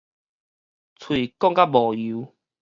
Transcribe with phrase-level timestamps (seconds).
[0.99, 2.33] 喙講甲無油